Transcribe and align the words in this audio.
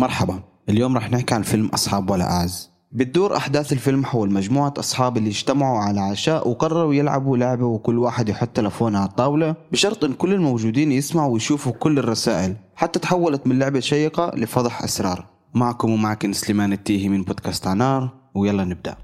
مرحبا. 0.00 0.40
اليوم 0.68 0.96
رح 0.96 1.10
نحكي 1.10 1.34
عن 1.34 1.42
فيلم 1.42 1.66
أصحاب 1.66 2.10
ولا 2.10 2.30
أعز 2.30 2.70
بتدور 2.92 3.36
أحداث 3.36 3.72
الفيلم 3.72 4.04
حول 4.04 4.32
مجموعة 4.32 4.74
أصحاب 4.78 5.16
اللي 5.16 5.28
اجتمعوا 5.28 5.78
على 5.78 6.00
عشاء 6.00 6.48
وقرروا 6.48 6.94
يلعبوا 6.94 7.36
لعبة 7.36 7.64
وكل 7.64 7.98
واحد 7.98 8.28
يحط 8.28 8.48
تلفونه 8.48 8.98
على 8.98 9.08
الطاولة 9.08 9.54
بشرط 9.72 10.04
إن 10.04 10.12
كل 10.12 10.34
الموجودين 10.34 10.92
يسمعوا 10.92 11.32
ويشوفوا 11.32 11.72
كل 11.72 11.98
الرسائل 11.98 12.56
حتى 12.76 12.98
تحولت 12.98 13.46
من 13.46 13.58
لعبة 13.58 13.80
شيقة 13.80 14.32
لفضح 14.36 14.82
أسرار. 14.82 15.26
معكم 15.54 15.90
ومعك 15.90 16.30
سليمان 16.30 16.72
التيهي 16.72 17.08
من 17.08 17.22
بودكاست 17.22 17.66
عنار 17.66 18.10
ويلا 18.34 18.64
نبدأ. 18.64 18.96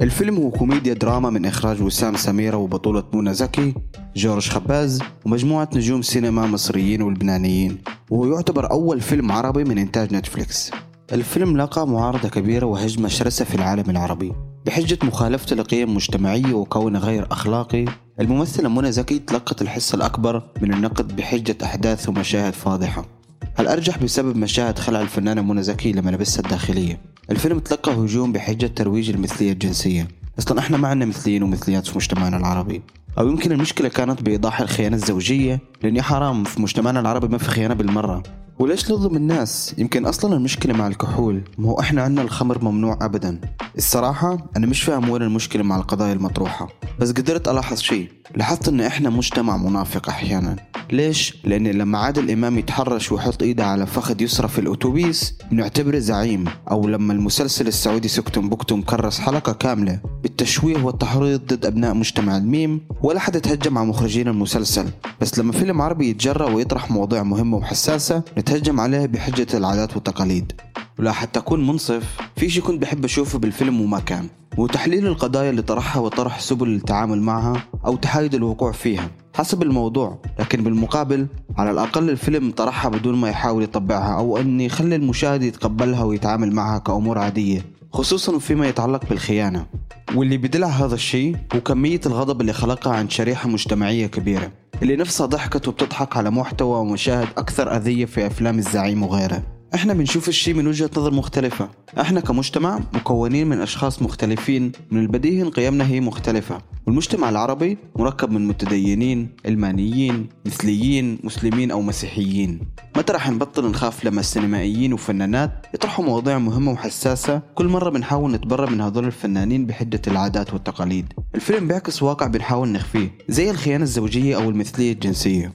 الفيلم 0.00 0.36
هو 0.36 0.50
كوميديا 0.50 0.94
دراما 0.94 1.30
من 1.30 1.46
إخراج 1.46 1.82
وسام 1.82 2.16
سميرة 2.16 2.56
وبطولة 2.56 3.04
منى 3.12 3.34
زكي 3.34 3.74
جورج 4.16 4.48
خباز 4.48 5.02
ومجموعة 5.26 5.68
نجوم 5.74 6.02
سينما 6.02 6.46
مصريين 6.46 7.02
ولبنانيين. 7.02 7.78
وهو 8.10 8.26
يعتبر 8.26 8.70
أول 8.70 9.00
فيلم 9.00 9.32
عربي 9.32 9.64
من 9.64 9.78
إنتاج 9.78 10.14
نتفليكس. 10.14 10.70
الفيلم 11.12 11.56
لقى 11.56 11.88
معارضة 11.88 12.28
كبيرة 12.28 12.66
وهجمة 12.66 13.08
شرسة 13.08 13.44
في 13.44 13.54
العالم 13.54 13.90
العربي. 13.90 14.32
بحجة 14.66 14.98
مخالفته 15.02 15.56
لقيم 15.56 15.94
مجتمعية 15.94 16.54
وكونه 16.54 16.98
غير 16.98 17.26
أخلاقي 17.30 17.84
الممثلة 18.20 18.68
منى 18.68 18.92
زكي 18.92 19.18
تلقت 19.18 19.62
الحصة 19.62 19.96
الأكبر 19.96 20.42
من 20.62 20.74
النقد 20.74 21.16
بحجة 21.16 21.56
أحداث 21.62 22.08
ومشاهد 22.08 22.52
فاضحة. 22.52 23.17
الأرجح 23.60 23.98
بسبب 23.98 24.36
مشاهد 24.36 24.78
خلع 24.78 25.00
الفنانة 25.00 25.42
منى 25.42 25.62
زكي 25.62 25.92
لملابسها 25.92 26.44
الداخلية؟ 26.44 27.00
الفيلم 27.30 27.58
تلقى 27.58 27.92
هجوم 27.94 28.32
بحجة 28.32 28.66
ترويج 28.66 29.10
المثلية 29.10 29.52
الجنسية. 29.52 30.08
أصلا 30.38 30.58
إحنا 30.58 30.76
ما 30.76 30.88
عندنا 30.88 31.06
مثليين 31.06 31.42
ومثليات 31.42 31.86
في 31.86 31.96
مجتمعنا 31.96 32.36
العربي. 32.36 32.82
أو 33.18 33.28
يمكن 33.28 33.52
المشكلة 33.52 33.88
كانت 33.88 34.22
بإيضاح 34.22 34.60
الخيانة 34.60 34.96
الزوجية 34.96 35.60
لأن 35.82 35.96
يا 35.96 36.02
حرام 36.02 36.44
في 36.44 36.62
مجتمعنا 36.62 37.00
العربي 37.00 37.28
ما 37.28 37.38
في 37.38 37.50
خيانة 37.50 37.74
بالمرة. 37.74 38.22
وليش 38.58 38.90
نظلم 38.90 39.16
الناس؟ 39.16 39.74
يمكن 39.78 40.06
أصلا 40.06 40.36
المشكلة 40.36 40.74
مع 40.74 40.86
الكحول. 40.86 41.42
ما 41.58 41.68
هو 41.68 41.80
إحنا 41.80 42.02
عندنا 42.02 42.22
الخمر 42.22 42.64
ممنوع 42.64 42.98
أبدا. 43.02 43.40
الصراحة 43.76 44.50
أنا 44.56 44.66
مش 44.66 44.82
فاهم 44.82 45.10
وين 45.10 45.22
المشكلة 45.22 45.62
مع 45.62 45.76
القضايا 45.76 46.12
المطروحة. 46.12 46.68
بس 46.98 47.12
قدرت 47.12 47.48
ألاحظ 47.48 47.80
شيء. 47.80 48.10
لاحظت 48.36 48.68
إن 48.68 48.80
إحنا 48.80 49.10
مجتمع 49.10 49.56
منافق 49.56 50.08
أحيانا. 50.08 50.56
ليش؟ 50.92 51.36
لأن 51.44 51.66
لما 51.66 51.98
عادل 51.98 52.30
إمام 52.30 52.58
يتحرش 52.58 53.12
ويحط 53.12 53.42
إيده 53.42 53.66
على 53.66 53.86
فخذ 53.86 54.22
يسرى 54.22 54.48
في 54.48 54.58
الأتوبيس 54.58 55.38
بنعتبره 55.50 55.98
زعيم. 55.98 56.44
أو 56.70 56.88
لما 56.88 57.12
المسلسل 57.12 57.66
السعودي 57.66 58.08
سكتم 58.08 58.48
بكتم 58.48 58.82
كرس 58.82 59.20
حلقة 59.20 59.52
كاملة. 59.52 60.00
بالتشويه 60.22 60.82
والتحريض 60.82 61.40
ضد 61.40 61.66
أبناء 61.66 61.94
مجتمع 61.94 62.36
الميم 62.36 62.80
ولا 63.02 63.20
حد 63.20 63.40
تهجم 63.40 63.78
على 63.78 63.86
مخرجين 63.86 64.28
المسلسل. 64.28 64.86
بس 65.20 65.38
لما 65.38 65.52
فيلم 65.52 65.82
عربي 65.82 66.10
يتجرأ 66.10 66.50
ويطرح 66.50 66.90
مواضيع 66.90 67.22
مهمة 67.22 67.56
وحساسة 67.56 68.22
نتهجم 68.38 68.80
عليه 68.80 69.06
بحجة 69.06 69.46
العادات 69.54 69.94
والتقاليد. 69.94 70.52
ولا 70.98 71.12
حتى 71.12 71.38
أكون 71.38 71.66
منصف. 71.66 72.16
في 72.36 72.50
شي 72.50 72.60
كنت 72.60 72.82
بحب 72.82 73.04
أشوفه 73.04 73.38
بالفيلم 73.38 73.80
وما 73.80 74.00
كان. 74.00 74.28
وتحليل 74.58 75.06
القضايا 75.06 75.50
اللي 75.50 75.62
طرحها 75.62 76.02
وطرح 76.02 76.40
سبل 76.40 76.68
التعامل 76.68 77.22
معها 77.22 77.62
أو 77.86 77.96
تحايد 77.96 78.34
الوقوع 78.34 78.72
فيها. 78.72 79.10
حسب 79.38 79.62
الموضوع 79.62 80.18
لكن 80.38 80.62
بالمقابل 80.62 81.26
على 81.56 81.70
الأقل 81.70 82.10
الفيلم 82.10 82.50
طرحها 82.50 82.88
بدون 82.90 83.14
ما 83.14 83.28
يحاول 83.28 83.62
يطبعها 83.62 84.18
أو 84.18 84.38
أن 84.38 84.60
يخلي 84.60 84.96
المشاهد 84.96 85.42
يتقبلها 85.42 86.04
ويتعامل 86.04 86.52
معها 86.52 86.78
كأمور 86.78 87.18
عادية 87.18 87.64
خصوصا 87.92 88.38
فيما 88.38 88.68
يتعلق 88.68 89.04
بالخيانة. 89.08 89.66
واللي 90.14 90.36
بدل 90.36 90.64
على 90.64 90.72
هذا 90.72 90.94
الشيء 90.94 91.36
هو 91.54 91.60
كمية 91.60 92.00
الغضب 92.06 92.40
اللي 92.40 92.52
خلقها 92.52 92.92
عند 92.94 93.10
شريحة 93.10 93.48
مجتمعية 93.48 94.06
كبيرة 94.06 94.50
اللي 94.82 94.96
نفسها 94.96 95.26
ضحكت 95.26 95.68
وبتضحك 95.68 96.16
على 96.16 96.30
محتوى 96.30 96.78
ومشاهد 96.78 97.28
أكثر 97.36 97.76
أذية 97.76 98.04
في 98.04 98.26
أفلام 98.26 98.58
الزعيم 98.58 99.02
وغيره 99.02 99.42
إحنا 99.74 99.92
بنشوف 99.92 100.28
الشيء 100.28 100.54
من 100.54 100.66
وجهة 100.66 100.90
نظر 100.96 101.14
مختلفة. 101.14 101.68
إحنا 102.00 102.20
كمجتمع 102.20 102.80
مكونين 102.94 103.46
من 103.46 103.60
أشخاص 103.60 104.02
مختلفين. 104.02 104.72
من 104.90 105.00
البديهي 105.00 105.42
ان 105.42 105.50
قيمنا 105.50 105.86
هي 105.86 106.00
مختلفة. 106.00 106.58
والمجتمع 106.86 107.28
العربي 107.28 107.78
مركب 107.96 108.30
من 108.30 108.48
متدينين 108.48 109.28
علمانيين 109.46 110.28
مثليين 110.46 111.18
مسلمين 111.24 111.70
أو 111.70 111.82
مسيحيين. 111.82 112.60
متى 112.96 113.12
رح 113.12 113.30
نبطل 113.30 113.70
نخاف 113.70 114.04
لما 114.04 114.20
السينمائيين 114.20 114.92
وفنانات 114.92 115.66
يطرحوا 115.74 116.04
مواضيع 116.04 116.38
مهمة 116.38 116.72
وحساسة؟ 116.72 117.42
كل 117.54 117.66
مرة 117.66 117.90
بنحاول 117.90 118.32
نتبرى 118.32 118.70
من 118.70 118.80
هذول 118.80 119.04
الفنانين 119.04 119.66
بحدة 119.66 120.02
العادات 120.06 120.52
والتقاليد. 120.52 121.12
الفيلم 121.34 121.68
بيعكس 121.68 122.02
واقع 122.02 122.26
بنحاول 122.26 122.68
نخفيه 122.68 123.10
زي 123.28 123.50
الخيانة 123.50 123.84
الزوجية 123.84 124.36
أو 124.36 124.50
المثلية 124.50 124.92
الجنسية. 124.92 125.52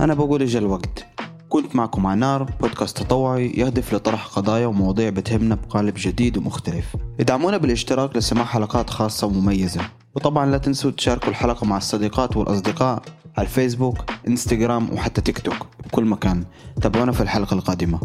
أنا 0.00 0.14
بقول 0.14 0.42
إجا 0.42 0.58
الوقت. 0.58 1.06
كنت 1.52 1.76
معكم 1.76 2.06
عنار 2.06 2.42
بودكاست 2.42 3.02
تطوعي 3.02 3.52
يهدف 3.56 3.94
لطرح 3.94 4.26
قضايا 4.26 4.66
ومواضيع 4.66 5.10
بتهمنا 5.10 5.54
بقالب 5.54 5.94
جديد 5.96 6.38
ومختلف. 6.38 6.96
ادعمونا 7.20 7.56
بالاشتراك 7.56 8.16
لسماع 8.16 8.44
حلقات 8.44 8.90
خاصة 8.90 9.26
ومميزة. 9.26 9.80
وطبعا 10.14 10.46
لا 10.46 10.58
تنسوا 10.58 10.90
تشاركوا 10.90 11.28
الحلقة 11.28 11.66
مع 11.66 11.76
الصديقات 11.76 12.36
والأصدقاء 12.36 13.02
على 13.36 13.46
الفيسبوك 13.46 13.96
إنستغرام 14.28 14.92
وحتى 14.92 15.20
تيك 15.20 15.38
توك 15.38 15.66
بكل 15.84 16.04
مكان. 16.04 16.44
تابعونا 16.82 17.12
في 17.12 17.20
الحلقة 17.20 17.54
القادمة. 17.54 18.00